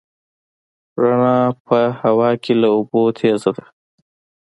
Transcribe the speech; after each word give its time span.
رڼا 1.01 1.37
په 1.65 1.79
هوا 2.01 2.31
کې 2.43 2.53
له 2.61 2.67
اوبو 2.75 3.01
تېزه 3.17 3.51
ده. 3.57 3.65